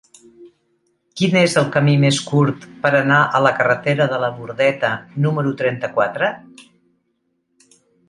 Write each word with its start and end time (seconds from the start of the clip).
Quin 1.19 1.37
és 1.41 1.57
el 1.61 1.67
camí 1.75 1.93
més 2.05 2.21
curt 2.31 2.65
per 2.87 2.93
anar 3.01 3.19
a 3.19 3.43
la 3.49 3.53
carretera 3.61 4.09
de 4.17 4.21
la 4.27 4.33
Bordeta 4.41 4.93
número 5.29 5.57
trenta-quatre? 5.63 6.35